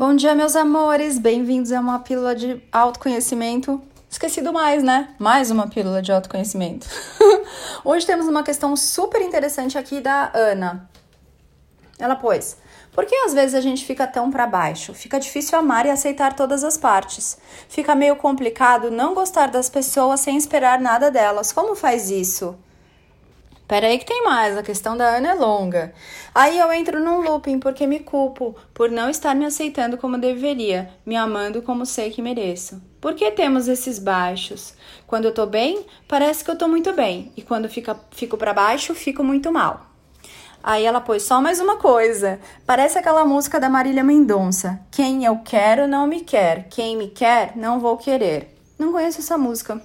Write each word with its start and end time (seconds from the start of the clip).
Bom 0.00 0.16
dia, 0.16 0.34
meus 0.34 0.56
amores! 0.56 1.18
Bem-vindos 1.18 1.70
a 1.72 1.78
uma 1.78 1.98
pílula 1.98 2.34
de 2.34 2.58
autoconhecimento. 2.72 3.82
Esqueci 4.08 4.40
do 4.40 4.50
mais, 4.50 4.82
né? 4.82 5.14
Mais 5.18 5.50
uma 5.50 5.68
pílula 5.68 6.00
de 6.00 6.10
autoconhecimento. 6.10 6.86
Hoje 7.84 8.06
temos 8.06 8.26
uma 8.26 8.42
questão 8.42 8.74
super 8.76 9.20
interessante 9.20 9.76
aqui 9.76 10.00
da 10.00 10.30
Ana. 10.32 10.88
Ela 11.98 12.16
pôs: 12.16 12.56
Por 12.92 13.04
que 13.04 13.14
às 13.14 13.34
vezes 13.34 13.54
a 13.54 13.60
gente 13.60 13.84
fica 13.84 14.06
tão 14.06 14.30
para 14.30 14.46
baixo? 14.46 14.94
Fica 14.94 15.20
difícil 15.20 15.58
amar 15.58 15.84
e 15.84 15.90
aceitar 15.90 16.34
todas 16.34 16.64
as 16.64 16.78
partes. 16.78 17.36
Fica 17.68 17.94
meio 17.94 18.16
complicado 18.16 18.90
não 18.90 19.12
gostar 19.12 19.50
das 19.50 19.68
pessoas 19.68 20.20
sem 20.20 20.34
esperar 20.34 20.80
nada 20.80 21.10
delas. 21.10 21.52
Como 21.52 21.76
faz 21.76 22.10
isso? 22.10 22.56
Peraí 23.70 24.00
que 24.00 24.04
tem 24.04 24.24
mais, 24.24 24.58
a 24.58 24.64
questão 24.64 24.96
da 24.96 25.16
Ana 25.16 25.28
é 25.28 25.34
longa. 25.34 25.94
Aí 26.34 26.58
eu 26.58 26.72
entro 26.72 26.98
num 26.98 27.20
looping 27.20 27.60
porque 27.60 27.86
me 27.86 28.00
culpo 28.00 28.56
por 28.74 28.90
não 28.90 29.08
estar 29.08 29.32
me 29.32 29.44
aceitando 29.44 29.96
como 29.96 30.18
deveria, 30.18 30.90
me 31.06 31.14
amando 31.14 31.62
como 31.62 31.86
sei 31.86 32.10
que 32.10 32.20
mereço. 32.20 32.82
Por 33.00 33.14
que 33.14 33.30
temos 33.30 33.68
esses 33.68 34.00
baixos? 34.00 34.74
Quando 35.06 35.26
eu 35.26 35.32
tô 35.32 35.46
bem, 35.46 35.86
parece 36.08 36.44
que 36.44 36.50
eu 36.50 36.58
tô 36.58 36.66
muito 36.66 36.92
bem, 36.92 37.30
e 37.36 37.42
quando 37.42 37.68
fica, 37.68 37.96
fico 38.10 38.36
para 38.36 38.52
baixo, 38.52 38.92
fico 38.92 39.22
muito 39.22 39.52
mal. 39.52 39.86
Aí 40.64 40.84
ela 40.84 41.00
pôs 41.00 41.22
só 41.22 41.40
mais 41.40 41.60
uma 41.60 41.76
coisa. 41.76 42.40
Parece 42.66 42.98
aquela 42.98 43.24
música 43.24 43.60
da 43.60 43.70
Marília 43.70 44.02
Mendonça. 44.02 44.80
Quem 44.90 45.24
eu 45.24 45.42
quero 45.44 45.86
não 45.86 46.08
me 46.08 46.22
quer, 46.22 46.66
quem 46.70 46.96
me 46.96 47.06
quer 47.06 47.56
não 47.56 47.78
vou 47.78 47.96
querer. 47.96 48.52
Não 48.76 48.90
conheço 48.90 49.20
essa 49.20 49.38
música 49.38 49.80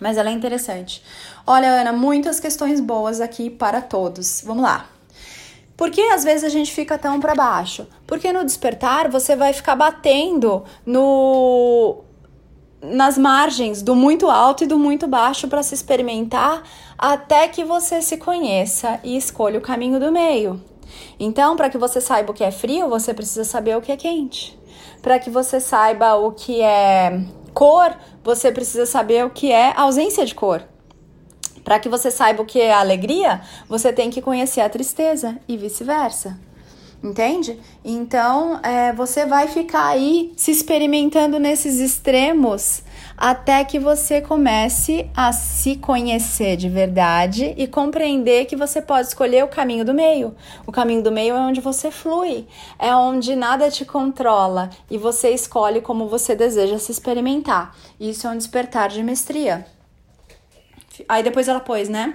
mas 0.00 0.16
ela 0.16 0.30
é 0.30 0.32
interessante. 0.32 1.02
Olha, 1.46 1.68
Ana, 1.68 1.92
muitas 1.92 2.40
questões 2.40 2.80
boas 2.80 3.20
aqui 3.20 3.50
para 3.50 3.80
todos. 3.80 4.42
Vamos 4.44 4.62
lá. 4.62 4.88
Por 5.76 5.90
que 5.90 6.00
às 6.00 6.22
vezes 6.22 6.44
a 6.44 6.48
gente 6.48 6.72
fica 6.72 6.96
tão 6.96 7.18
para 7.18 7.34
baixo? 7.34 7.86
Porque 8.06 8.32
no 8.32 8.44
despertar 8.44 9.10
você 9.10 9.34
vai 9.34 9.52
ficar 9.52 9.74
batendo 9.74 10.64
no 10.86 12.04
nas 12.80 13.16
margens 13.16 13.80
do 13.80 13.94
muito 13.94 14.28
alto 14.28 14.64
e 14.64 14.66
do 14.66 14.78
muito 14.78 15.06
baixo 15.06 15.48
para 15.48 15.62
se 15.62 15.74
experimentar 15.74 16.62
até 16.98 17.48
que 17.48 17.64
você 17.64 18.02
se 18.02 18.18
conheça 18.18 19.00
e 19.02 19.16
escolha 19.16 19.58
o 19.58 19.62
caminho 19.62 19.98
do 19.98 20.12
meio. 20.12 20.62
Então, 21.18 21.56
para 21.56 21.70
que 21.70 21.78
você 21.78 21.98
saiba 22.00 22.30
o 22.30 22.34
que 22.34 22.44
é 22.44 22.50
frio, 22.50 22.88
você 22.88 23.14
precisa 23.14 23.44
saber 23.44 23.74
o 23.76 23.80
que 23.80 23.90
é 23.90 23.96
quente. 23.96 24.58
Para 25.00 25.18
que 25.18 25.30
você 25.30 25.60
saiba 25.60 26.14
o 26.14 26.32
que 26.32 26.60
é 26.60 27.24
cor, 27.54 27.96
você 28.22 28.52
precisa 28.52 28.84
saber 28.84 29.24
o 29.24 29.30
que 29.30 29.50
é 29.50 29.72
ausência 29.76 30.26
de 30.26 30.34
cor. 30.34 30.62
Para 31.62 31.78
que 31.78 31.88
você 31.88 32.10
saiba 32.10 32.42
o 32.42 32.46
que 32.46 32.60
é 32.60 32.74
alegria, 32.74 33.40
você 33.66 33.92
tem 33.92 34.10
que 34.10 34.20
conhecer 34.20 34.60
a 34.60 34.68
tristeza 34.68 35.38
e 35.48 35.56
vice-versa. 35.56 36.38
Entende? 37.02 37.58
Então, 37.84 38.60
é, 38.62 38.92
você 38.92 39.24
vai 39.24 39.46
ficar 39.46 39.86
aí 39.86 40.32
se 40.36 40.50
experimentando 40.50 41.38
nesses 41.38 41.78
extremos 41.78 42.82
até 43.16 43.64
que 43.64 43.78
você 43.78 44.20
comece 44.20 45.10
a 45.16 45.32
se 45.32 45.76
conhecer 45.76 46.56
de 46.56 46.68
verdade 46.68 47.54
e 47.56 47.66
compreender 47.66 48.46
que 48.46 48.56
você 48.56 48.82
pode 48.82 49.08
escolher 49.08 49.44
o 49.44 49.48
caminho 49.48 49.84
do 49.84 49.94
meio. 49.94 50.34
O 50.66 50.72
caminho 50.72 51.02
do 51.02 51.12
meio 51.12 51.34
é 51.34 51.40
onde 51.40 51.60
você 51.60 51.90
flui, 51.90 52.46
é 52.78 52.94
onde 52.94 53.36
nada 53.36 53.70
te 53.70 53.84
controla 53.84 54.70
e 54.90 54.98
você 54.98 55.30
escolhe 55.30 55.80
como 55.80 56.08
você 56.08 56.34
deseja 56.34 56.78
se 56.78 56.92
experimentar. 56.92 57.76
Isso 57.98 58.26
é 58.26 58.30
um 58.30 58.38
despertar 58.38 58.88
de 58.88 59.02
mestria. 59.02 59.66
Aí 61.08 61.22
depois 61.22 61.48
ela 61.48 61.60
pôs, 61.60 61.88
né? 61.88 62.14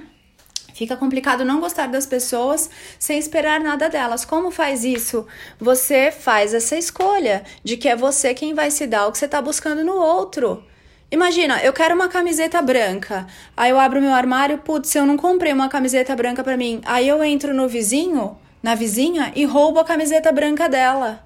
Fica 0.73 0.95
complicado 0.95 1.43
não 1.43 1.59
gostar 1.59 1.87
das 1.87 2.05
pessoas 2.05 2.69
sem 2.97 3.19
esperar 3.19 3.59
nada 3.59 3.89
delas. 3.89 4.23
Como 4.23 4.49
faz 4.49 4.85
isso? 4.85 5.27
Você 5.59 6.09
faz 6.09 6.53
essa 6.53 6.77
escolha 6.77 7.43
de 7.61 7.75
que 7.75 7.89
é 7.89 7.97
você 7.97 8.33
quem 8.33 8.53
vai 8.53 8.71
se 8.71 8.87
dar 8.87 9.07
o 9.07 9.11
que 9.11 9.17
você 9.17 9.25
está 9.25 9.41
buscando 9.41 9.83
no 9.83 9.95
outro. 9.95 10.63
Imagina, 11.11 11.59
eu 11.63 11.73
quero 11.73 11.95
uma 11.95 12.07
camiseta 12.07 12.61
branca. 12.61 13.25
Aí 13.57 13.71
eu 13.71 13.79
abro 13.79 13.99
meu 13.99 14.13
armário, 14.13 14.59
putz, 14.59 14.93
eu 14.93 15.07
não 15.07 15.17
comprei 15.17 15.51
uma 15.51 15.67
camiseta 15.67 16.15
branca 16.15 16.43
para 16.43 16.55
mim. 16.55 16.81
Aí 16.85 17.07
eu 17.07 17.23
entro 17.23 17.51
no 17.51 17.67
vizinho, 17.67 18.37
na 18.61 18.75
vizinha 18.75 19.31
e 19.35 19.43
roubo 19.43 19.79
a 19.79 19.83
camiseta 19.83 20.31
branca 20.31 20.69
dela. 20.69 21.25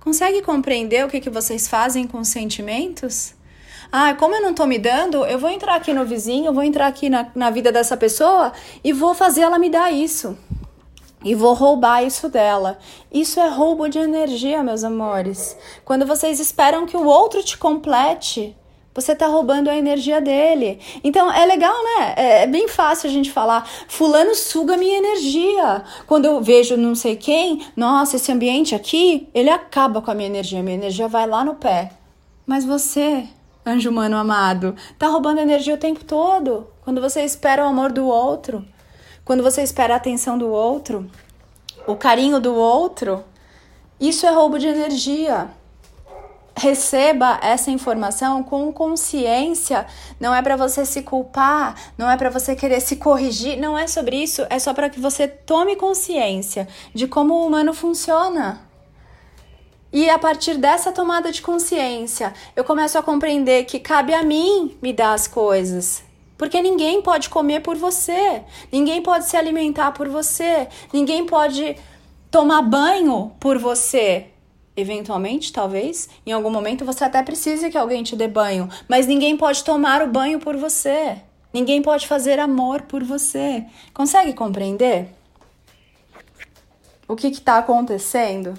Consegue 0.00 0.40
compreender 0.40 1.04
o 1.04 1.08
que, 1.08 1.20
que 1.20 1.28
vocês 1.28 1.68
fazem 1.68 2.06
com 2.06 2.18
os 2.18 2.28
sentimentos? 2.28 3.34
Ah, 3.92 4.14
como 4.14 4.34
eu 4.34 4.42
não 4.42 4.54
tô 4.54 4.64
me 4.64 4.78
dando, 4.78 5.24
eu 5.26 5.38
vou 5.38 5.50
entrar 5.50 5.74
aqui 5.74 5.92
no 5.92 6.06
vizinho, 6.06 6.46
eu 6.46 6.54
vou 6.54 6.62
entrar 6.62 6.86
aqui 6.86 7.10
na, 7.10 7.26
na 7.34 7.50
vida 7.50 7.70
dessa 7.70 7.96
pessoa 7.96 8.52
e 8.82 8.92
vou 8.92 9.14
fazer 9.14 9.42
ela 9.42 9.58
me 9.58 9.68
dar 9.68 9.92
isso 9.92 10.36
e 11.24 11.34
vou 11.34 11.54
roubar 11.54 12.04
isso 12.04 12.28
dela. 12.28 12.78
Isso 13.12 13.40
é 13.40 13.48
roubo 13.48 13.88
de 13.88 13.98
energia, 13.98 14.62
meus 14.62 14.84
amores. 14.84 15.56
Quando 15.84 16.06
vocês 16.06 16.38
esperam 16.38 16.86
que 16.86 16.96
o 16.96 17.06
outro 17.06 17.42
te 17.42 17.56
complete, 17.56 18.54
você 18.94 19.12
está 19.12 19.26
roubando 19.26 19.68
a 19.68 19.76
energia 19.76 20.20
dele. 20.20 20.78
Então 21.02 21.30
é 21.32 21.44
legal, 21.44 21.74
né? 21.82 22.14
É, 22.16 22.42
é, 22.42 22.46
bem 22.46 22.68
fácil 22.68 23.10
a 23.10 23.12
gente 23.12 23.32
falar: 23.32 23.68
Fulano 23.88 24.34
suga 24.34 24.76
minha 24.76 24.98
energia. 24.98 25.82
Quando 26.06 26.26
eu 26.26 26.40
vejo 26.40 26.76
não 26.76 26.94
sei 26.94 27.16
quem, 27.16 27.66
nossa, 27.76 28.16
esse 28.16 28.30
ambiente 28.30 28.74
aqui, 28.74 29.28
ele 29.34 29.50
acaba 29.50 30.00
com 30.00 30.10
a 30.10 30.14
minha 30.14 30.28
energia. 30.28 30.62
Minha 30.62 30.76
energia 30.76 31.08
vai 31.08 31.26
lá 31.26 31.44
no 31.44 31.56
pé. 31.56 31.90
Mas 32.46 32.64
você, 32.64 33.24
anjo 33.66 33.90
humano 33.90 34.16
amado, 34.16 34.76
tá 34.98 35.08
roubando 35.08 35.40
energia 35.40 35.74
o 35.74 35.78
tempo 35.78 36.04
todo. 36.04 36.68
Quando 36.84 37.00
você 37.00 37.22
espera 37.24 37.64
o 37.64 37.68
amor 37.68 37.90
do 37.90 38.06
outro. 38.06 38.64
Quando 39.24 39.42
você 39.42 39.62
espera 39.62 39.94
a 39.94 39.96
atenção 39.96 40.36
do 40.36 40.48
outro, 40.48 41.10
o 41.86 41.96
carinho 41.96 42.38
do 42.38 42.54
outro, 42.54 43.24
isso 43.98 44.26
é 44.26 44.30
roubo 44.30 44.58
de 44.58 44.68
energia. 44.68 45.48
Receba 46.54 47.40
essa 47.42 47.70
informação 47.70 48.42
com 48.42 48.70
consciência. 48.70 49.86
Não 50.20 50.34
é 50.34 50.42
para 50.42 50.56
você 50.56 50.84
se 50.84 51.00
culpar, 51.00 51.74
não 51.96 52.10
é 52.10 52.18
para 52.18 52.28
você 52.28 52.54
querer 52.54 52.80
se 52.80 52.96
corrigir, 52.96 53.58
não 53.58 53.78
é 53.78 53.86
sobre 53.86 54.22
isso, 54.22 54.46
é 54.50 54.58
só 54.58 54.74
para 54.74 54.90
que 54.90 55.00
você 55.00 55.26
tome 55.26 55.74
consciência 55.74 56.68
de 56.94 57.08
como 57.08 57.32
o 57.32 57.46
humano 57.46 57.72
funciona. 57.72 58.60
E 59.90 60.10
a 60.10 60.18
partir 60.18 60.58
dessa 60.58 60.92
tomada 60.92 61.32
de 61.32 61.40
consciência, 61.40 62.34
eu 62.54 62.62
começo 62.62 62.98
a 62.98 63.02
compreender 63.02 63.64
que 63.64 63.80
cabe 63.80 64.12
a 64.12 64.22
mim 64.22 64.76
me 64.82 64.92
dar 64.92 65.14
as 65.14 65.26
coisas. 65.26 66.03
Porque 66.36 66.60
ninguém 66.60 67.00
pode 67.00 67.30
comer 67.30 67.60
por 67.60 67.76
você, 67.76 68.42
ninguém 68.72 69.00
pode 69.02 69.26
se 69.26 69.36
alimentar 69.36 69.92
por 69.92 70.08
você, 70.08 70.68
ninguém 70.92 71.24
pode 71.26 71.76
tomar 72.30 72.62
banho 72.62 73.32
por 73.38 73.58
você. 73.58 74.26
Eventualmente, 74.76 75.52
talvez, 75.52 76.08
em 76.26 76.32
algum 76.32 76.50
momento 76.50 76.84
você 76.84 77.04
até 77.04 77.22
precise 77.22 77.70
que 77.70 77.78
alguém 77.78 78.02
te 78.02 78.16
dê 78.16 78.26
banho, 78.26 78.68
mas 78.88 79.06
ninguém 79.06 79.36
pode 79.36 79.62
tomar 79.62 80.02
o 80.02 80.08
banho 80.08 80.40
por 80.40 80.56
você. 80.56 81.18
Ninguém 81.52 81.80
pode 81.80 82.08
fazer 82.08 82.40
amor 82.40 82.82
por 82.82 83.04
você. 83.04 83.64
Consegue 83.92 84.32
compreender? 84.32 85.08
O 87.06 87.14
que 87.14 87.28
está 87.28 87.58
acontecendo? 87.58 88.54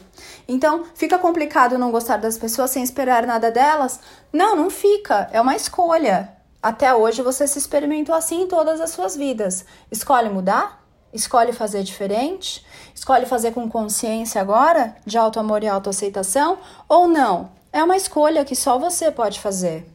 Então, 0.48 0.86
fica 0.96 1.20
complicado 1.20 1.78
não 1.78 1.92
gostar 1.92 2.18
das 2.18 2.38
pessoas 2.38 2.72
sem 2.72 2.84
esperar 2.84 3.28
nada 3.28 3.52
delas? 3.52 4.00
Não, 4.32 4.56
não 4.56 4.70
fica. 4.70 5.28
É 5.34 5.42
uma 5.42 5.58
escolha. 5.58 6.35
Até 6.66 6.96
hoje 6.96 7.22
você 7.22 7.46
se 7.46 7.60
experimentou 7.60 8.16
assim 8.16 8.42
em 8.42 8.48
todas 8.48 8.82
as 8.82 8.90
suas 8.90 9.16
vidas. 9.16 9.64
Escolhe 9.92 10.30
mudar? 10.30 10.84
Escolhe 11.14 11.54
fazer 11.54 11.84
diferente? 11.84 12.66
Escolhe 12.92 13.28
fazer 13.28 13.52
com 13.52 13.70
consciência 13.70 14.42
agora, 14.42 14.96
de 15.06 15.16
auto 15.16 15.40
amor 15.40 15.62
e 15.62 15.68
autoaceitação? 15.68 16.58
Ou 16.90 17.08
não? 17.08 17.52
É 17.72 17.84
uma 17.84 17.96
escolha 17.96 18.44
que 18.44 18.56
só 18.56 18.80
você 18.80 19.12
pode 19.12 19.40
fazer. 19.40 19.88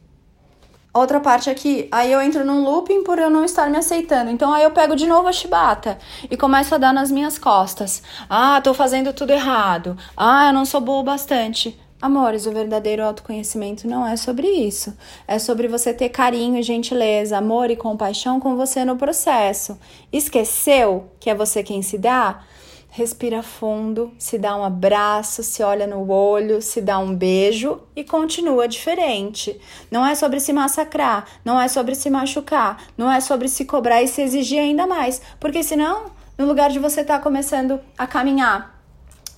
Outra 0.93 1.19
parte 1.19 1.49
aqui, 1.49 1.89
aí 1.91 2.09
eu 2.09 2.21
entro 2.21 2.45
num 2.45 2.63
looping 2.63 3.03
por 3.03 3.19
eu 3.19 3.29
não 3.29 3.43
estar 3.43 3.69
me 3.69 3.77
aceitando. 3.77 4.31
Então 4.31 4.53
aí 4.53 4.63
eu 4.63 4.71
pego 4.71 4.95
de 4.95 5.05
novo 5.05 5.27
a 5.27 5.33
chibata 5.33 5.97
e 6.29 6.37
começo 6.37 6.73
a 6.73 6.77
dar 6.77 6.93
nas 6.93 7.11
minhas 7.11 7.37
costas. 7.37 8.01
Ah, 8.29 8.61
tô 8.61 8.73
fazendo 8.73 9.11
tudo 9.11 9.31
errado. 9.31 9.97
Ah, 10.15 10.47
eu 10.47 10.53
não 10.53 10.63
sou 10.63 10.79
boa 10.79 11.01
o 11.01 11.03
bastante. 11.03 11.77
Amores, 12.01 12.47
o 12.47 12.51
verdadeiro 12.51 13.03
autoconhecimento 13.03 13.87
não 13.87 14.07
é 14.07 14.15
sobre 14.15 14.47
isso. 14.47 14.97
É 15.27 15.37
sobre 15.37 15.67
você 15.67 15.93
ter 15.93 16.09
carinho 16.09 16.57
e 16.57 16.63
gentileza, 16.63 17.37
amor 17.37 17.69
e 17.69 17.75
compaixão 17.75 18.39
com 18.39 18.55
você 18.55 18.83
no 18.83 18.97
processo. 18.97 19.77
Esqueceu 20.11 21.11
que 21.19 21.29
é 21.29 21.35
você 21.35 21.61
quem 21.61 21.83
se 21.83 21.99
dá? 21.99 22.41
Respira 22.89 23.43
fundo, 23.43 24.11
se 24.17 24.39
dá 24.39 24.57
um 24.57 24.63
abraço, 24.63 25.43
se 25.43 25.61
olha 25.61 25.85
no 25.85 26.11
olho, 26.11 26.59
se 26.59 26.81
dá 26.81 26.97
um 26.97 27.15
beijo 27.15 27.79
e 27.95 28.03
continua 28.03 28.67
diferente. 28.67 29.61
Não 29.91 30.03
é 30.03 30.15
sobre 30.15 30.39
se 30.39 30.51
massacrar, 30.51 31.25
não 31.45 31.61
é 31.61 31.67
sobre 31.67 31.93
se 31.93 32.09
machucar, 32.09 32.83
não 32.97 33.11
é 33.11 33.21
sobre 33.21 33.47
se 33.47 33.63
cobrar 33.63 34.01
e 34.01 34.07
se 34.07 34.23
exigir 34.23 34.59
ainda 34.59 34.87
mais, 34.87 35.21
porque 35.39 35.61
senão, 35.61 36.07
no 36.35 36.47
lugar 36.47 36.71
de 36.71 36.79
você 36.79 37.01
estar 37.01 37.17
tá 37.17 37.23
começando 37.23 37.79
a 37.95 38.07
caminhar 38.07 38.80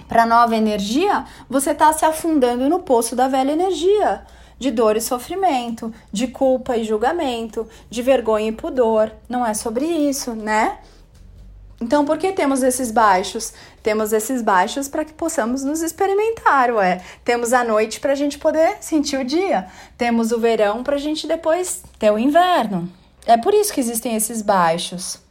para 0.08 0.26
nova 0.26 0.56
energia, 0.56 1.26
você 1.50 1.72
está 1.72 1.92
se 1.94 2.06
afundando 2.06 2.70
no 2.70 2.80
poço 2.80 3.16
da 3.16 3.28
velha 3.28 3.52
energia, 3.52 4.24
de 4.60 4.72
dor 4.72 4.96
e 4.96 5.02
sofrimento, 5.02 5.94
de 6.12 6.28
culpa 6.28 6.78
e 6.78 6.84
julgamento, 6.84 7.68
de 7.90 8.02
vergonha 8.02 8.50
e 8.50 8.52
pudor. 8.52 9.12
Não 9.28 9.46
é 9.46 9.54
sobre 9.54 9.86
isso, 9.86 10.34
né? 10.34 10.78
Então, 11.82 12.06
por 12.06 12.18
que 12.18 12.32
temos 12.32 12.64
esses 12.64 12.92
baixos? 12.92 13.54
Temos 13.82 14.14
esses 14.14 14.42
baixos 14.42 14.88
para 14.88 15.04
que 15.04 15.12
possamos 15.12 15.66
nos 15.66 15.82
experimentar, 15.82 16.72
ué. 16.72 17.02
Temos 17.26 17.52
a 17.52 17.62
noite 17.64 18.00
para 18.00 18.14
a 18.14 18.16
gente 18.16 18.38
poder 18.38 18.78
sentir 18.80 19.18
o 19.18 19.26
dia. 19.26 19.68
Temos 19.98 20.32
o 20.32 20.40
verão 20.40 20.82
para 20.82 20.96
a 20.96 21.00
gente 21.00 21.28
depois 21.28 21.84
ter 22.00 22.10
o 22.10 22.18
inverno. 22.18 22.90
É 23.26 23.36
por 23.38 23.54
isso 23.54 23.74
que 23.74 23.82
existem 23.82 24.16
esses 24.16 24.42
baixos. 24.42 25.23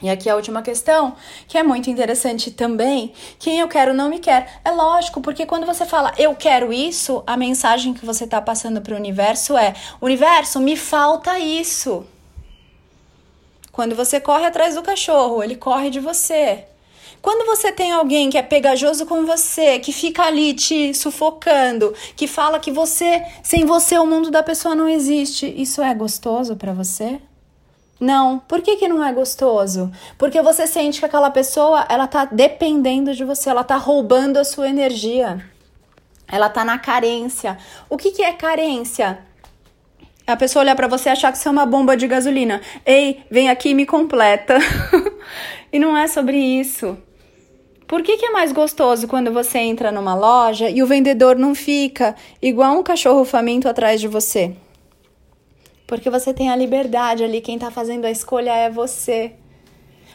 E 0.00 0.08
aqui 0.08 0.30
a 0.30 0.36
última 0.36 0.62
questão, 0.62 1.16
que 1.48 1.58
é 1.58 1.62
muito 1.62 1.90
interessante 1.90 2.52
também, 2.52 3.12
quem 3.38 3.58
eu 3.58 3.66
quero 3.66 3.92
não 3.92 4.08
me 4.08 4.20
quer. 4.20 4.60
É 4.64 4.70
lógico, 4.70 5.20
porque 5.20 5.44
quando 5.44 5.66
você 5.66 5.84
fala 5.84 6.12
eu 6.16 6.34
quero 6.36 6.72
isso, 6.72 7.22
a 7.26 7.36
mensagem 7.36 7.92
que 7.92 8.06
você 8.06 8.24
está 8.24 8.40
passando 8.40 8.80
para 8.80 8.94
o 8.94 8.96
universo 8.96 9.56
é: 9.56 9.74
universo, 10.00 10.60
me 10.60 10.76
falta 10.76 11.38
isso. 11.38 12.06
Quando 13.72 13.94
você 13.94 14.20
corre 14.20 14.44
atrás 14.44 14.74
do 14.76 14.82
cachorro, 14.82 15.42
ele 15.42 15.56
corre 15.56 15.90
de 15.90 16.00
você. 16.00 16.64
Quando 17.20 17.44
você 17.44 17.72
tem 17.72 17.90
alguém 17.90 18.30
que 18.30 18.38
é 18.38 18.42
pegajoso 18.42 19.04
com 19.04 19.26
você, 19.26 19.80
que 19.80 19.92
fica 19.92 20.22
ali 20.22 20.54
te 20.54 20.94
sufocando, 20.94 21.92
que 22.16 22.28
fala 22.28 22.60
que 22.60 22.70
você, 22.70 23.22
sem 23.42 23.64
você 23.64 23.98
o 23.98 24.06
mundo 24.06 24.30
da 24.30 24.42
pessoa 24.42 24.74
não 24.74 24.88
existe, 24.88 25.46
isso 25.60 25.82
é 25.82 25.92
gostoso 25.94 26.54
para 26.54 26.72
você? 26.72 27.20
Não. 28.00 28.38
Por 28.38 28.62
que, 28.62 28.76
que 28.76 28.88
não 28.88 29.04
é 29.04 29.12
gostoso? 29.12 29.90
Porque 30.16 30.40
você 30.40 30.66
sente 30.66 31.00
que 31.00 31.06
aquela 31.06 31.30
pessoa, 31.30 31.86
ela 31.88 32.06
tá 32.06 32.24
dependendo 32.24 33.14
de 33.14 33.24
você, 33.24 33.50
ela 33.50 33.64
tá 33.64 33.76
roubando 33.76 34.36
a 34.36 34.44
sua 34.44 34.68
energia. 34.68 35.44
Ela 36.26 36.48
tá 36.48 36.64
na 36.64 36.78
carência. 36.78 37.58
O 37.88 37.96
que, 37.96 38.10
que 38.10 38.22
é 38.22 38.32
carência? 38.32 39.18
a 40.26 40.36
pessoa 40.36 40.62
olhar 40.62 40.76
para 40.76 40.86
você 40.86 41.08
e 41.08 41.12
achar 41.12 41.32
que 41.32 41.38
você 41.38 41.48
é 41.48 41.50
uma 41.50 41.64
bomba 41.64 41.96
de 41.96 42.06
gasolina. 42.06 42.60
Ei, 42.84 43.24
vem 43.30 43.48
aqui 43.48 43.70
e 43.70 43.74
me 43.74 43.86
completa. 43.86 44.58
e 45.72 45.78
não 45.78 45.96
é 45.96 46.06
sobre 46.06 46.36
isso. 46.36 46.98
Por 47.86 48.02
que, 48.02 48.18
que 48.18 48.26
é 48.26 48.30
mais 48.30 48.52
gostoso 48.52 49.08
quando 49.08 49.32
você 49.32 49.56
entra 49.58 49.90
numa 49.90 50.14
loja 50.14 50.68
e 50.68 50.82
o 50.82 50.86
vendedor 50.86 51.36
não 51.36 51.54
fica 51.54 52.14
igual 52.42 52.78
um 52.78 52.82
cachorro 52.82 53.24
faminto 53.24 53.66
atrás 53.66 53.98
de 54.02 54.06
você? 54.06 54.54
Porque 55.88 56.10
você 56.10 56.34
tem 56.34 56.50
a 56.50 56.54
liberdade 56.54 57.24
ali, 57.24 57.40
quem 57.40 57.58
tá 57.58 57.70
fazendo 57.70 58.04
a 58.04 58.10
escolha 58.10 58.52
é 58.52 58.68
você. 58.68 59.32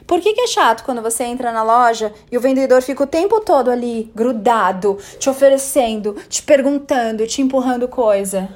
Por 0.05 0.21
que, 0.21 0.31
que 0.31 0.41
é 0.41 0.47
chato 0.47 0.83
quando 0.83 1.01
você 1.01 1.23
entra 1.23 1.51
na 1.51 1.63
loja 1.63 2.13
e 2.31 2.37
o 2.37 2.41
vendedor 2.41 2.79
fica 2.83 3.03
o 3.03 3.07
tempo 3.07 3.39
todo 3.39 3.71
ali, 3.71 4.11
grudado, 4.13 4.99
te 5.17 5.31
oferecendo, 5.31 6.13
te 6.29 6.43
perguntando, 6.43 7.25
te 7.25 7.41
empurrando 7.41 7.87
coisa? 7.87 8.55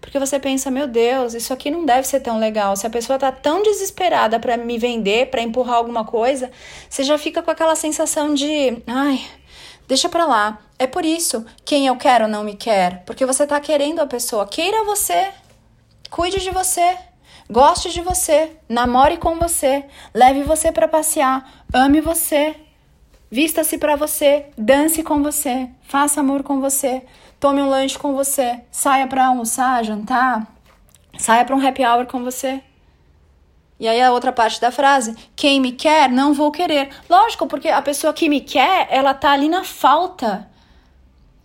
Porque 0.00 0.18
você 0.18 0.40
pensa, 0.40 0.70
meu 0.70 0.86
Deus, 0.86 1.34
isso 1.34 1.52
aqui 1.52 1.70
não 1.70 1.84
deve 1.84 2.06
ser 2.08 2.20
tão 2.20 2.38
legal. 2.38 2.74
Se 2.76 2.86
a 2.86 2.90
pessoa 2.90 3.18
tá 3.18 3.30
tão 3.30 3.62
desesperada 3.62 4.40
para 4.40 4.56
me 4.56 4.78
vender, 4.78 5.26
para 5.26 5.42
empurrar 5.42 5.76
alguma 5.76 6.06
coisa, 6.06 6.50
você 6.88 7.04
já 7.04 7.18
fica 7.18 7.42
com 7.42 7.50
aquela 7.50 7.76
sensação 7.76 8.32
de, 8.32 8.82
ai, 8.86 9.20
deixa 9.86 10.08
pra 10.08 10.24
lá. 10.24 10.60
É 10.78 10.86
por 10.86 11.04
isso, 11.04 11.44
quem 11.62 11.86
eu 11.86 11.96
quero 11.96 12.26
não 12.26 12.42
me 12.42 12.54
quer, 12.54 13.02
porque 13.04 13.26
você 13.26 13.46
tá 13.46 13.60
querendo 13.60 14.00
a 14.00 14.06
pessoa. 14.06 14.46
Queira 14.46 14.82
você. 14.84 15.26
Cuide 16.10 16.40
de 16.40 16.50
você. 16.50 16.96
Goste 17.48 17.92
de 17.92 18.00
você, 18.00 18.56
namore 18.68 19.18
com 19.18 19.36
você, 19.36 19.84
leve 20.12 20.42
você 20.42 20.72
para 20.72 20.88
passear, 20.88 21.64
ame 21.72 22.00
você, 22.00 22.56
vista-se 23.30 23.78
para 23.78 23.94
você, 23.94 24.46
dance 24.58 25.00
com 25.04 25.22
você, 25.22 25.70
faça 25.84 26.18
amor 26.18 26.42
com 26.42 26.60
você 26.60 27.04
tome 27.38 27.60
um 27.60 27.68
lanche 27.68 27.98
com 27.98 28.14
você, 28.14 28.60
saia 28.70 29.06
para 29.06 29.26
almoçar, 29.26 29.84
jantar, 29.84 30.46
saia 31.18 31.44
para 31.44 31.54
um 31.54 31.66
happy 31.66 31.84
hour 31.84 32.06
com 32.06 32.22
você. 32.22 32.62
E 33.78 33.86
aí 33.86 34.00
a 34.00 34.10
outra 34.10 34.32
parte 34.32 34.60
da 34.60 34.72
frase, 34.72 35.14
quem 35.34 35.60
me 35.60 35.72
quer, 35.72 36.08
não 36.08 36.32
vou 36.32 36.50
querer. 36.50 36.88
Lógico, 37.10 37.46
porque 37.46 37.68
a 37.68 37.82
pessoa 37.82 38.12
que 38.12 38.28
me 38.28 38.40
quer, 38.40 38.88
ela 38.90 39.12
tá 39.12 39.32
ali 39.32 39.48
na 39.48 39.64
falta. 39.64 40.48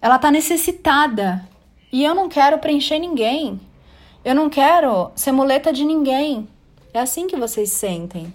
Ela 0.01 0.17
tá 0.17 0.31
necessitada. 0.31 1.45
E 1.91 2.05
eu 2.05 2.15
não 2.15 2.29
quero 2.29 2.57
preencher 2.57 2.99
ninguém. 2.99 3.59
Eu 4.23 4.35
não 4.35 4.49
quero 4.49 5.11
ser 5.15 5.31
muleta 5.31 5.73
de 5.73 5.83
ninguém. 5.83 6.47
É 6.93 6.99
assim 6.99 7.27
que 7.27 7.35
vocês 7.35 7.71
sentem. 7.71 8.33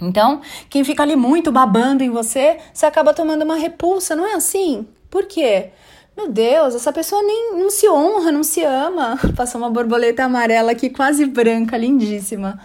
Então, 0.00 0.40
quem 0.68 0.82
fica 0.84 1.02
ali 1.02 1.16
muito 1.16 1.52
babando 1.52 2.02
em 2.02 2.10
você, 2.10 2.58
você 2.72 2.86
acaba 2.86 3.14
tomando 3.14 3.42
uma 3.42 3.56
repulsa, 3.56 4.16
não 4.16 4.26
é 4.26 4.34
assim? 4.34 4.86
Por 5.10 5.26
quê? 5.26 5.70
Meu 6.16 6.28
Deus, 6.28 6.74
essa 6.74 6.92
pessoa 6.92 7.22
nem 7.22 7.56
não 7.56 7.70
se 7.70 7.88
honra, 7.88 8.32
não 8.32 8.42
se 8.42 8.62
ama. 8.62 9.18
Passou 9.36 9.60
uma 9.60 9.70
borboleta 9.70 10.24
amarela 10.24 10.72
aqui, 10.72 10.90
quase 10.90 11.24
branca, 11.26 11.76
lindíssima. 11.76 12.60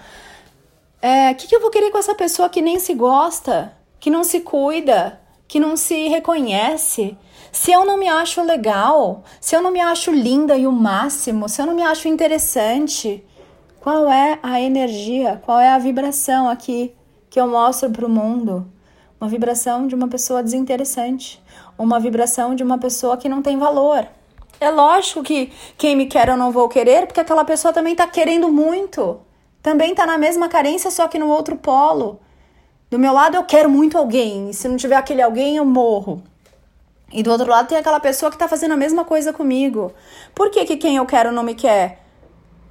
É, 1.02 1.32
o 1.32 1.36
que, 1.36 1.48
que 1.48 1.56
eu 1.56 1.62
vou 1.62 1.70
querer 1.70 1.92
com 1.92 1.98
essa 1.98 2.16
pessoa 2.16 2.50
que 2.50 2.62
nem 2.62 2.80
se 2.80 2.94
gosta, 2.94 3.72
que 4.00 4.10
não 4.10 4.24
se 4.24 4.42
cuida, 4.42 5.20
que 5.48 5.60
não 5.60 5.76
se 5.78 6.08
reconhece? 6.08 7.18
Se 7.52 7.72
eu 7.72 7.86
não 7.86 7.98
me 7.98 8.08
acho 8.08 8.42
legal, 8.44 9.24
se 9.40 9.56
eu 9.56 9.62
não 9.62 9.72
me 9.72 9.80
acho 9.80 10.12
linda 10.12 10.58
e 10.58 10.68
o 10.68 10.72
máximo, 10.72 11.48
se 11.48 11.62
eu 11.62 11.66
não 11.66 11.74
me 11.74 11.84
acho 11.84 12.08
interessante, 12.08 13.24
qual 13.80 14.12
é 14.12 14.40
a 14.42 14.60
energia, 14.60 15.42
qual 15.46 15.60
é 15.60 15.70
a 15.70 15.78
vibração 15.78 16.50
aqui 16.50 16.94
que 17.30 17.40
eu 17.40 17.48
mostro 17.48 17.90
para 17.92 18.06
o 18.06 18.10
mundo? 18.10 18.66
Uma 19.22 19.30
vibração 19.30 19.88
de 19.88 19.96
uma 19.96 20.08
pessoa 20.08 20.44
desinteressante, 20.44 21.42
uma 21.78 22.00
vibração 22.00 22.56
de 22.56 22.64
uma 22.64 22.78
pessoa 22.78 23.16
que 23.16 23.30
não 23.30 23.42
tem 23.42 23.58
valor. 23.58 24.08
É 24.60 24.70
lógico 24.70 25.22
que 25.22 25.52
quem 25.78 25.96
me 25.96 26.08
quer 26.08 26.30
eu 26.30 26.38
não 26.38 26.52
vou 26.52 26.68
querer, 26.68 27.06
porque 27.06 27.20
aquela 27.20 27.46
pessoa 27.46 27.74
também 27.74 27.92
está 27.92 28.08
querendo 28.08 28.52
muito. 28.52 29.20
Também 29.62 29.92
está 29.92 30.06
na 30.06 30.18
mesma 30.18 30.48
carência, 30.48 30.90
só 30.92 31.08
que 31.08 31.20
no 31.20 31.28
outro 31.30 31.56
polo. 31.56 32.20
Do 32.90 33.00
meu 33.00 33.14
lado 33.14 33.36
eu 33.36 33.44
quero 33.44 33.70
muito 33.70 33.98
alguém, 33.98 34.50
e 34.50 34.54
se 34.54 34.68
não 34.68 34.78
tiver 34.78 34.96
aquele 34.96 35.22
alguém 35.22 35.58
eu 35.58 35.66
morro. 35.66 36.24
E 37.12 37.24
do 37.24 37.32
outro 37.32 37.50
lado 37.50 37.68
tem 37.68 37.78
aquela 37.78 38.00
pessoa 38.00 38.30
que 38.30 38.36
está 38.36 38.48
fazendo 38.48 38.74
a 38.74 38.78
mesma 38.78 39.06
coisa 39.06 39.32
comigo. 39.32 39.94
Por 40.34 40.50
que, 40.50 40.66
que 40.66 40.78
quem 40.78 40.98
eu 40.98 41.06
quero 41.06 41.32
não 41.32 41.44
me 41.44 41.56
quer? 41.56 42.04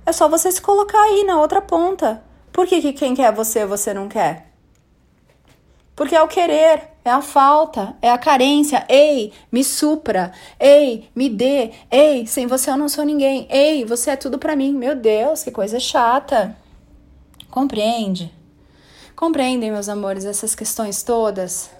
É 0.06 0.12
só 0.12 0.28
você 0.28 0.52
se 0.52 0.60
colocar 0.60 1.00
aí 1.00 1.24
na 1.24 1.40
outra 1.40 1.60
ponta. 1.60 2.22
Por 2.52 2.66
que, 2.66 2.80
que 2.80 2.92
quem 2.92 3.14
quer 3.14 3.32
você, 3.32 3.64
você 3.64 3.94
não 3.94 4.08
quer? 4.08 4.50
Porque 5.96 6.14
é 6.14 6.22
o 6.22 6.28
querer, 6.28 6.90
é 7.04 7.10
a 7.10 7.22
falta, 7.22 7.96
é 8.02 8.10
a 8.10 8.18
carência. 8.18 8.84
Ei, 8.88 9.32
me 9.50 9.62
supra. 9.62 10.32
Ei, 10.58 11.08
me 11.14 11.28
dê. 11.28 11.70
Ei, 11.90 12.26
sem 12.26 12.46
você 12.46 12.70
eu 12.70 12.76
não 12.76 12.88
sou 12.88 13.04
ninguém. 13.04 13.46
Ei, 13.48 13.84
você 13.84 14.10
é 14.10 14.16
tudo 14.16 14.38
para 14.38 14.56
mim. 14.56 14.72
Meu 14.72 14.96
Deus, 14.96 15.44
que 15.44 15.50
coisa 15.50 15.78
chata. 15.78 16.56
Compreende? 17.50 18.32
Compreendem, 19.16 19.70
meus 19.70 19.88
amores, 19.88 20.24
essas 20.24 20.54
questões 20.54 21.02
todas? 21.02 21.70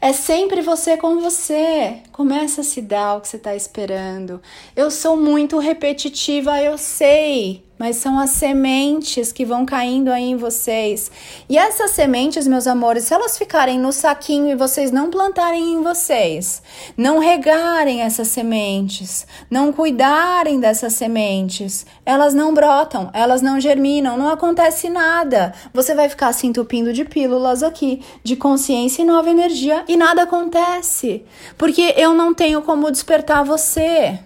É 0.00 0.12
sempre 0.12 0.62
você 0.62 0.96
com 0.96 1.20
você. 1.20 2.02
Começa 2.12 2.62
a 2.62 2.64
se 2.64 2.80
dar 2.80 3.16
o 3.16 3.20
que 3.20 3.28
você 3.28 3.36
está 3.36 3.54
esperando. 3.54 4.40
Eu 4.74 4.90
sou 4.90 5.16
muito 5.16 5.58
repetitiva, 5.58 6.62
eu 6.62 6.78
sei 6.78 7.67
mas 7.78 7.96
são 7.96 8.18
as 8.18 8.30
sementes 8.30 9.30
que 9.30 9.44
vão 9.44 9.64
caindo 9.64 10.10
aí 10.10 10.24
em 10.24 10.36
vocês. 10.36 11.10
E 11.48 11.56
essas 11.56 11.92
sementes, 11.92 12.46
meus 12.46 12.66
amores, 12.66 13.04
se 13.04 13.14
elas 13.14 13.38
ficarem 13.38 13.78
no 13.78 13.92
saquinho 13.92 14.50
e 14.50 14.56
vocês 14.56 14.90
não 14.90 15.10
plantarem 15.10 15.74
em 15.74 15.82
vocês, 15.82 16.62
não 16.96 17.18
regarem 17.18 18.02
essas 18.02 18.28
sementes, 18.28 19.26
não 19.50 19.72
cuidarem 19.72 20.58
dessas 20.58 20.94
sementes, 20.94 21.86
elas 22.04 22.34
não 22.34 22.52
brotam, 22.52 23.10
elas 23.12 23.40
não 23.40 23.60
germinam, 23.60 24.16
não 24.16 24.28
acontece 24.28 24.88
nada. 24.88 25.54
Você 25.72 25.94
vai 25.94 26.08
ficar 26.08 26.32
se 26.32 26.46
entupindo 26.46 26.92
de 26.92 27.04
pílulas 27.04 27.62
aqui, 27.62 28.02
de 28.24 28.34
consciência 28.36 29.02
e 29.02 29.04
nova 29.04 29.30
energia, 29.30 29.84
e 29.86 29.96
nada 29.96 30.22
acontece. 30.22 31.24
Porque 31.56 31.94
eu 31.96 32.12
não 32.12 32.34
tenho 32.34 32.62
como 32.62 32.90
despertar 32.90 33.44
você. 33.44 34.18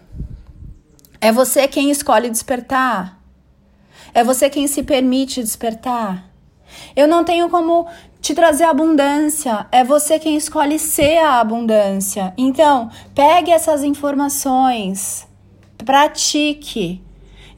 É 1.20 1.30
você 1.30 1.68
quem 1.68 1.90
escolhe 1.90 2.28
despertar. 2.30 3.21
É 4.14 4.22
você 4.22 4.50
quem 4.50 4.66
se 4.66 4.82
permite 4.82 5.40
despertar. 5.40 6.30
Eu 6.94 7.06
não 7.08 7.24
tenho 7.24 7.48
como 7.48 7.86
te 8.20 8.34
trazer 8.34 8.64
abundância. 8.64 9.66
É 9.72 9.82
você 9.82 10.18
quem 10.18 10.36
escolhe 10.36 10.78
ser 10.78 11.18
a 11.18 11.40
abundância. 11.40 12.32
Então, 12.36 12.90
pegue 13.14 13.50
essas 13.50 13.82
informações, 13.82 15.26
pratique, 15.84 17.02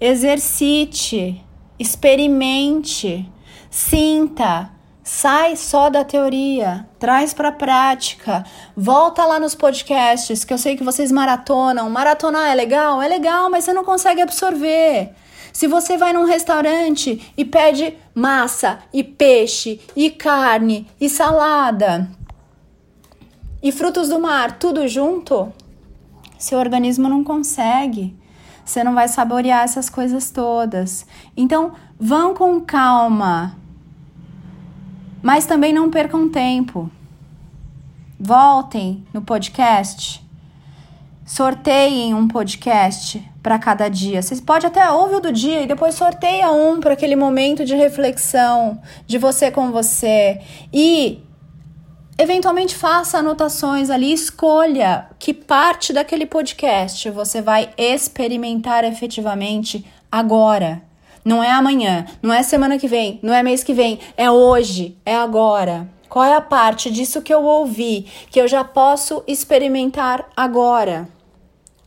exercite, 0.00 1.44
experimente, 1.78 3.30
sinta. 3.70 4.70
Sai 5.06 5.54
só 5.54 5.90
da 5.90 6.02
teoria, 6.02 6.88
traz 6.99 7.34
para 7.34 7.52
prática. 7.52 8.42
Volta 8.75 9.26
lá 9.26 9.38
nos 9.38 9.54
podcasts, 9.54 10.46
que 10.46 10.54
eu 10.54 10.56
sei 10.56 10.78
que 10.78 10.82
vocês 10.82 11.12
maratonam. 11.12 11.90
Maratonar 11.90 12.50
é 12.50 12.54
legal? 12.54 13.02
É 13.02 13.08
legal, 13.08 13.50
mas 13.50 13.64
você 13.64 13.75
não 13.75 13.84
consegue 13.84 14.23
absorver. 14.23 15.14
Se 15.54 15.68
você 15.68 15.96
vai 15.96 16.12
num 16.12 16.25
restaurante 16.25 17.32
e 17.37 17.44
pede 17.44 17.96
massa 18.12 18.80
e 18.92 19.04
peixe 19.04 19.80
e 19.94 20.11
carne 20.11 20.88
e 21.00 21.08
salada 21.08 22.11
e 23.62 23.70
frutos 23.70 24.08
do 24.08 24.18
mar, 24.18 24.58
tudo 24.58 24.88
junto, 24.88 25.52
seu 26.37 26.58
organismo 26.58 27.08
não 27.08 27.23
consegue. 27.23 28.18
Você 28.64 28.82
não 28.82 28.94
vai 28.94 29.06
saborear 29.06 29.62
essas 29.62 29.88
coisas 29.88 30.28
todas. 30.32 31.06
Então, 31.37 31.73
vão 31.99 32.34
com 32.34 32.61
calma. 32.61 33.56
Mas 35.23 35.46
também 35.46 35.73
não 35.73 35.88
percam 35.88 36.28
tempo. 36.28 36.90
Voltem 38.18 39.06
no 39.14 39.23
podcast. 39.23 40.20
Sorteiem 41.25 42.12
um 42.12 42.26
podcast 42.26 43.23
para 43.44 43.58
cada 43.58 43.90
dia. 43.90 44.22
Vocês 44.22 44.40
podem 44.40 44.68
até 44.68 44.90
ouvir 44.90 45.16
o 45.16 45.20
do 45.20 45.30
dia 45.30 45.60
e 45.60 45.66
depois 45.66 45.94
sorteia 45.94 46.50
um 46.50 46.80
para 46.80 46.94
aquele 46.94 47.14
momento 47.14 47.62
de 47.62 47.76
reflexão 47.76 48.80
de 49.06 49.18
você 49.18 49.50
com 49.50 49.70
você. 49.70 50.40
E 50.72 51.22
eventualmente 52.16 52.74
faça 52.74 53.18
anotações 53.18 53.90
ali, 53.90 54.14
escolha 54.14 55.08
que 55.18 55.34
parte 55.34 55.92
daquele 55.92 56.24
podcast 56.24 57.10
você 57.10 57.42
vai 57.42 57.68
experimentar 57.76 58.82
efetivamente 58.82 59.84
agora. 60.10 60.82
Não 61.22 61.44
é 61.44 61.50
amanhã, 61.50 62.06
não 62.22 62.32
é 62.32 62.42
semana 62.42 62.78
que 62.78 62.88
vem, 62.88 63.20
não 63.22 63.34
é 63.34 63.42
mês 63.42 63.62
que 63.62 63.74
vem, 63.74 64.00
é 64.16 64.30
hoje, 64.30 64.96
é 65.04 65.14
agora. 65.14 65.86
Qual 66.08 66.24
é 66.24 66.34
a 66.34 66.40
parte 66.40 66.90
disso 66.90 67.20
que 67.20 67.34
eu 67.34 67.44
ouvi 67.44 68.06
que 68.30 68.40
eu 68.40 68.48
já 68.48 68.64
posso 68.64 69.22
experimentar 69.26 70.30
agora? 70.34 71.08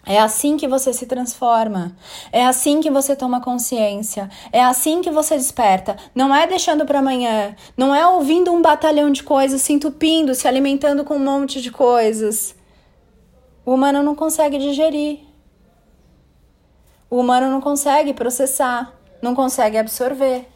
É 0.08 0.20
assim 0.20 0.58
que 0.58 0.68
você 0.68 0.94
se 0.94 1.06
transforma. 1.06 1.96
É 2.32 2.46
assim 2.46 2.80
que 2.80 2.90
você 2.90 3.16
toma 3.16 3.42
consciência. 3.42 4.30
É 4.52 4.64
assim 4.64 5.02
que 5.02 5.12
você 5.12 5.36
desperta. 5.36 5.98
Não 6.16 6.34
é 6.34 6.48
deixando 6.48 6.86
para 6.86 7.00
amanhã. 7.00 7.56
Não 7.76 7.94
é 7.94 8.08
ouvindo 8.08 8.52
um 8.52 8.62
batalhão 8.62 9.12
de 9.12 9.24
coisas, 9.24 9.62
se 9.62 9.74
entupindo, 9.74 10.34
se 10.34 10.48
alimentando 10.48 11.04
com 11.04 11.16
um 11.16 11.24
monte 11.24 11.62
de 11.62 11.72
coisas. 11.72 12.56
O 13.66 13.74
humano 13.74 14.02
não 14.02 14.16
consegue 14.16 14.58
digerir. 14.58 15.20
O 17.10 17.20
humano 17.20 17.50
não 17.50 17.62
consegue 17.62 18.14
processar 18.14 18.98
não 19.22 19.36
consegue 19.36 19.78
absorver. 19.78 20.48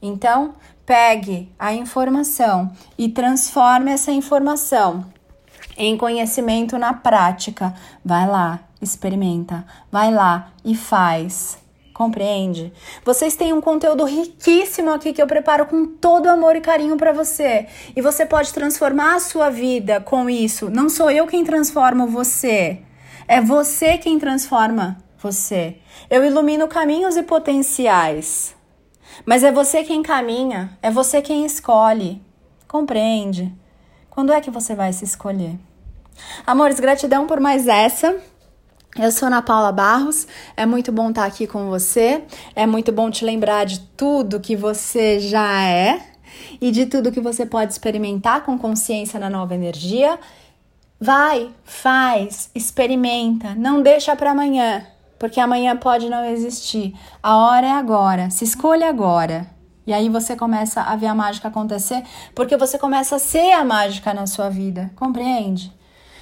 Então, 0.00 0.54
pegue 0.86 1.52
a 1.58 1.72
informação 1.74 2.72
e 2.96 3.08
transforme 3.08 3.90
essa 3.90 4.12
informação 4.12 5.06
em 5.78 5.96
conhecimento 5.96 6.76
na 6.76 6.92
prática. 6.92 7.72
Vai 8.04 8.26
lá, 8.26 8.60
experimenta, 8.82 9.64
vai 9.90 10.12
lá 10.12 10.52
e 10.64 10.74
faz. 10.74 11.56
Compreende? 11.94 12.72
Vocês 13.04 13.34
têm 13.34 13.52
um 13.52 13.60
conteúdo 13.60 14.04
riquíssimo 14.04 14.92
aqui 14.92 15.12
que 15.12 15.20
eu 15.20 15.26
preparo 15.26 15.66
com 15.66 15.84
todo 15.84 16.28
amor 16.28 16.54
e 16.54 16.60
carinho 16.60 16.96
para 16.96 17.12
você. 17.12 17.66
E 17.96 18.00
você 18.00 18.24
pode 18.24 18.52
transformar 18.52 19.16
a 19.16 19.20
sua 19.20 19.50
vida 19.50 20.00
com 20.00 20.30
isso. 20.30 20.70
Não 20.70 20.88
sou 20.88 21.10
eu 21.10 21.26
quem 21.26 21.42
transforma 21.42 22.06
você. 22.06 22.82
É 23.26 23.40
você 23.40 23.98
quem 23.98 24.16
transforma 24.18 24.96
você. 25.18 25.78
Eu 26.08 26.24
ilumino 26.24 26.68
caminhos 26.68 27.16
e 27.16 27.22
potenciais. 27.24 28.54
Mas 29.26 29.42
é 29.42 29.50
você 29.50 29.82
quem 29.82 30.00
caminha, 30.00 30.78
é 30.80 30.90
você 30.90 31.20
quem 31.20 31.44
escolhe. 31.44 32.22
Compreende? 32.68 33.52
Quando 34.08 34.32
é 34.32 34.40
que 34.40 34.50
você 34.50 34.74
vai 34.74 34.92
se 34.92 35.04
escolher? 35.04 35.58
Amores, 36.46 36.80
gratidão 36.80 37.26
por 37.26 37.40
mais 37.40 37.66
essa. 37.66 38.16
Eu 38.98 39.12
sou 39.12 39.26
Ana 39.28 39.42
Paula 39.42 39.70
Barros, 39.70 40.26
é 40.56 40.66
muito 40.66 40.90
bom 40.90 41.10
estar 41.10 41.24
aqui 41.24 41.46
com 41.46 41.68
você, 41.68 42.24
é 42.56 42.66
muito 42.66 42.90
bom 42.90 43.10
te 43.10 43.24
lembrar 43.24 43.64
de 43.64 43.80
tudo 43.80 44.40
que 44.40 44.56
você 44.56 45.20
já 45.20 45.62
é 45.64 46.00
e 46.60 46.70
de 46.70 46.86
tudo 46.86 47.12
que 47.12 47.20
você 47.20 47.46
pode 47.46 47.72
experimentar 47.72 48.44
com 48.44 48.58
consciência 48.58 49.20
na 49.20 49.30
nova 49.30 49.54
energia. 49.54 50.18
Vai, 51.00 51.50
faz, 51.64 52.50
experimenta, 52.54 53.54
não 53.54 53.82
deixa 53.82 54.16
para 54.16 54.32
amanhã 54.32 54.84
porque 55.18 55.40
amanhã 55.40 55.76
pode 55.76 56.08
não 56.08 56.24
existir. 56.24 56.94
A 57.22 57.36
hora 57.36 57.66
é 57.66 57.72
agora, 57.72 58.30
se 58.30 58.44
escolha 58.44 58.88
agora. 58.88 59.46
E 59.86 59.92
aí 59.92 60.08
você 60.08 60.36
começa 60.36 60.82
a 60.82 60.94
ver 60.96 61.06
a 61.06 61.14
mágica 61.14 61.48
acontecer, 61.48 62.02
porque 62.34 62.56
você 62.56 62.78
começa 62.78 63.16
a 63.16 63.18
ser 63.18 63.52
a 63.52 63.64
mágica 63.64 64.12
na 64.12 64.26
sua 64.26 64.48
vida, 64.48 64.90
compreende? 64.94 65.72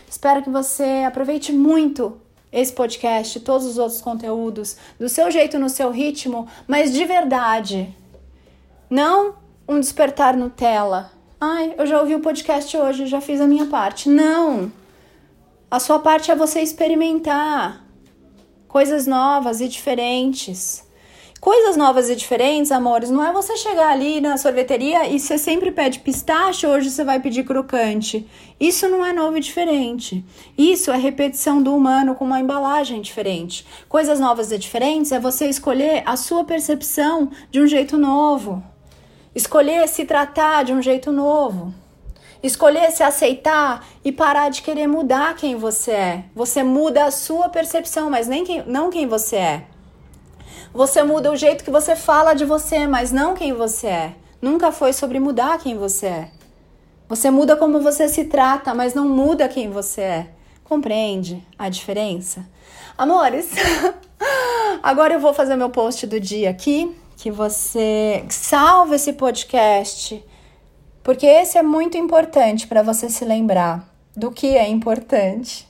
Espero 0.08 0.42
que 0.42 0.50
você 0.50 1.04
aproveite 1.06 1.52
muito 1.52 2.20
esse 2.52 2.72
podcast, 2.72 3.40
todos 3.40 3.66
os 3.66 3.76
outros 3.76 4.00
conteúdos, 4.00 4.76
do 4.98 5.08
seu 5.08 5.30
jeito, 5.30 5.58
no 5.58 5.68
seu 5.68 5.90
ritmo, 5.90 6.46
mas 6.66 6.92
de 6.92 7.04
verdade. 7.04 7.94
Não 8.88 9.34
um 9.68 9.80
despertar 9.80 10.36
Nutella. 10.36 11.10
Ai, 11.40 11.74
eu 11.76 11.86
já 11.86 12.00
ouvi 12.00 12.14
o 12.14 12.20
podcast 12.20 12.74
hoje, 12.76 13.06
já 13.06 13.20
fiz 13.20 13.40
a 13.40 13.46
minha 13.46 13.66
parte. 13.66 14.08
Não! 14.08 14.72
A 15.70 15.80
sua 15.80 15.98
parte 15.98 16.30
é 16.30 16.36
você 16.36 16.60
experimentar 16.60 17.84
coisas 18.68 19.06
novas 19.06 19.60
e 19.60 19.68
diferentes. 19.68 20.85
Coisas 21.46 21.76
novas 21.76 22.10
e 22.10 22.16
diferentes, 22.16 22.72
amores, 22.72 23.08
não 23.08 23.24
é 23.24 23.32
você 23.32 23.56
chegar 23.56 23.90
ali 23.90 24.20
na 24.20 24.36
sorveteria 24.36 25.06
e 25.08 25.20
você 25.20 25.38
sempre 25.38 25.70
pede 25.70 26.00
pistache, 26.00 26.66
hoje 26.66 26.90
você 26.90 27.04
vai 27.04 27.20
pedir 27.20 27.44
crocante. 27.44 28.28
Isso 28.58 28.88
não 28.88 29.06
é 29.06 29.12
novo 29.12 29.36
e 29.36 29.40
diferente. 29.40 30.24
Isso 30.58 30.90
é 30.90 30.96
repetição 30.96 31.62
do 31.62 31.72
humano 31.72 32.16
com 32.16 32.24
uma 32.24 32.40
embalagem 32.40 33.00
diferente. 33.00 33.64
Coisas 33.88 34.18
novas 34.18 34.50
e 34.50 34.58
diferentes 34.58 35.12
é 35.12 35.20
você 35.20 35.46
escolher 35.46 36.02
a 36.04 36.16
sua 36.16 36.42
percepção 36.42 37.30
de 37.48 37.60
um 37.60 37.66
jeito 37.68 37.96
novo. 37.96 38.60
Escolher 39.32 39.86
se 39.86 40.04
tratar 40.04 40.64
de 40.64 40.72
um 40.72 40.82
jeito 40.82 41.12
novo. 41.12 41.72
Escolher 42.42 42.90
se 42.90 43.04
aceitar 43.04 43.86
e 44.04 44.10
parar 44.10 44.48
de 44.48 44.62
querer 44.62 44.88
mudar 44.88 45.36
quem 45.36 45.54
você 45.54 45.92
é. 45.92 46.24
Você 46.34 46.64
muda 46.64 47.04
a 47.04 47.12
sua 47.12 47.48
percepção, 47.48 48.10
mas 48.10 48.26
nem 48.26 48.42
quem, 48.42 48.64
não 48.66 48.90
quem 48.90 49.06
você 49.06 49.36
é. 49.36 49.75
Você 50.76 51.02
muda 51.02 51.32
o 51.32 51.36
jeito 51.36 51.64
que 51.64 51.70
você 51.70 51.96
fala 51.96 52.34
de 52.34 52.44
você, 52.44 52.86
mas 52.86 53.10
não 53.10 53.32
quem 53.32 53.54
você 53.54 53.86
é. 53.86 54.14
Nunca 54.42 54.70
foi 54.70 54.92
sobre 54.92 55.18
mudar 55.18 55.58
quem 55.58 55.74
você 55.74 56.04
é. 56.04 56.30
Você 57.08 57.30
muda 57.30 57.56
como 57.56 57.80
você 57.80 58.06
se 58.10 58.24
trata, 58.24 58.74
mas 58.74 58.92
não 58.92 59.08
muda 59.08 59.48
quem 59.48 59.70
você 59.70 60.02
é. 60.02 60.26
Compreende 60.62 61.42
a 61.58 61.70
diferença? 61.70 62.46
Amores, 62.98 63.52
agora 64.82 65.14
eu 65.14 65.18
vou 65.18 65.32
fazer 65.32 65.56
meu 65.56 65.70
post 65.70 66.06
do 66.06 66.20
dia 66.20 66.50
aqui. 66.50 66.94
Que 67.16 67.30
você 67.30 68.26
salve 68.28 68.96
esse 68.96 69.14
podcast 69.14 70.22
porque 71.02 71.24
esse 71.24 71.56
é 71.56 71.62
muito 71.62 71.96
importante 71.96 72.66
para 72.66 72.82
você 72.82 73.08
se 73.08 73.24
lembrar 73.24 73.88
do 74.14 74.30
que 74.30 74.48
é 74.48 74.68
importante. 74.68 75.66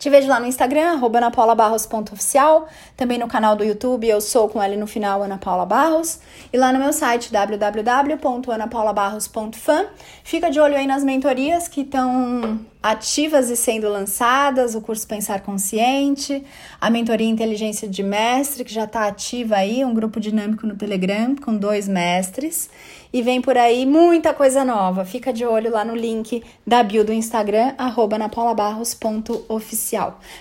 Te 0.00 0.08
vejo 0.08 0.28
lá 0.28 0.40
no 0.40 0.46
Instagram, 0.46 0.98
anapaulabarros.oficial, 1.14 2.66
também 2.96 3.18
no 3.18 3.28
canal 3.28 3.54
do 3.54 3.62
YouTube, 3.62 4.08
eu 4.08 4.18
sou 4.18 4.48
com 4.48 4.62
L 4.62 4.74
no 4.78 4.86
final, 4.86 5.22
Ana 5.22 5.36
Paula 5.36 5.66
Barros, 5.66 6.20
e 6.50 6.56
lá 6.56 6.72
no 6.72 6.78
meu 6.78 6.90
site, 6.90 7.30
www.anapaulabarros.fan. 7.30 9.84
Fica 10.24 10.50
de 10.50 10.58
olho 10.58 10.74
aí 10.74 10.86
nas 10.86 11.04
mentorias 11.04 11.68
que 11.68 11.82
estão 11.82 12.60
ativas 12.82 13.50
e 13.50 13.56
sendo 13.56 13.90
lançadas, 13.90 14.74
o 14.74 14.80
curso 14.80 15.06
Pensar 15.06 15.42
Consciente, 15.42 16.42
a 16.80 16.88
mentoria 16.88 17.28
Inteligência 17.28 17.86
de 17.86 18.02
Mestre, 18.02 18.64
que 18.64 18.72
já 18.72 18.84
está 18.84 19.06
ativa 19.06 19.56
aí, 19.56 19.84
um 19.84 19.92
grupo 19.92 20.18
dinâmico 20.18 20.66
no 20.66 20.76
Telegram 20.76 21.36
com 21.36 21.54
dois 21.54 21.86
mestres. 21.86 22.70
E 23.12 23.22
vem 23.22 23.42
por 23.42 23.58
aí 23.58 23.84
muita 23.84 24.32
coisa 24.32 24.64
nova. 24.64 25.04
Fica 25.04 25.32
de 25.32 25.44
olho 25.44 25.72
lá 25.72 25.84
no 25.84 25.96
link 25.96 26.44
da 26.64 26.80
bio 26.80 27.04
do 27.04 27.12
Instagram, 27.12 27.74
arroba. 27.76 28.16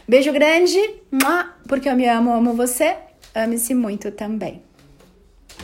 Beijo 0.08 0.32
grande, 0.32 0.80
porque 1.68 1.90
eu 1.90 1.96
me 1.96 2.08
amo, 2.08 2.32
amo 2.32 2.54
você. 2.54 2.96
Ame-se 3.34 3.74
muito 3.74 4.12
também. 4.12 4.69